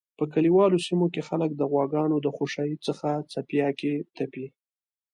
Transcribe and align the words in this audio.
په 0.17 0.25
کلیوالو 0.33 0.77
سیمو 0.87 1.07
کی 1.13 1.21
خلک 1.29 1.51
د 1.55 1.61
غواګانو 1.71 2.15
د 2.21 2.27
خوشایی 2.37 2.77
څخه 2.87 3.09
څپیاکی 3.31 3.93
تپی 4.15 4.45